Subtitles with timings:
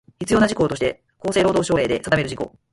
[0.19, 2.51] 必要な事項として厚生労働省令で定める事項